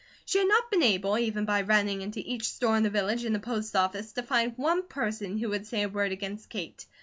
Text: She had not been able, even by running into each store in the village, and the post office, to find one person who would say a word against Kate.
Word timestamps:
She 0.25 0.39
had 0.39 0.47
not 0.47 0.71
been 0.71 0.81
able, 0.81 1.15
even 1.19 1.45
by 1.45 1.61
running 1.61 2.01
into 2.01 2.21
each 2.21 2.45
store 2.45 2.75
in 2.75 2.81
the 2.81 2.89
village, 2.89 3.23
and 3.23 3.35
the 3.35 3.39
post 3.39 3.75
office, 3.75 4.13
to 4.13 4.23
find 4.23 4.51
one 4.57 4.81
person 4.87 5.37
who 5.37 5.49
would 5.49 5.67
say 5.67 5.83
a 5.83 5.89
word 5.89 6.11
against 6.11 6.49
Kate. 6.49 6.87